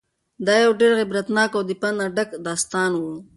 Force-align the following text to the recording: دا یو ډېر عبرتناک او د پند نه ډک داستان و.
دا 0.45 0.55
یو 0.63 0.71
ډېر 0.81 0.91
عبرتناک 1.03 1.51
او 1.57 1.63
د 1.69 1.71
پند 1.81 1.95
نه 1.99 2.07
ډک 2.15 2.29
داستان 2.47 2.91
و. 2.97 3.03